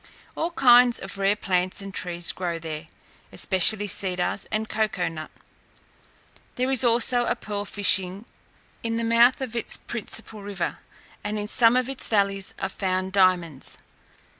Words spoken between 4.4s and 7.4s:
and cocoa nut. There is also a